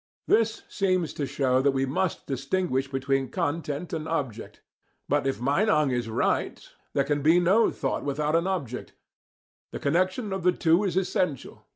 This 0.25 0.63
seems 0.67 1.13
to 1.13 1.27
show 1.27 1.61
that 1.61 1.73
we 1.77 1.85
must 1.85 2.25
distinguish 2.25 2.87
between 2.87 3.29
content 3.29 3.93
and 3.93 4.07
object. 4.07 4.63
But 5.07 5.27
if 5.27 5.39
Meinong 5.39 5.91
is 5.91 6.09
right, 6.09 6.67
there 6.95 7.03
can 7.03 7.21
be 7.21 7.39
no 7.39 7.69
thought 7.69 8.03
without 8.03 8.35
an 8.35 8.47
object: 8.47 8.93
the 9.69 9.77
connection 9.77 10.33
of 10.33 10.41
the 10.41 10.53
two 10.53 10.83
is 10.85 10.97
essential. 10.97 11.67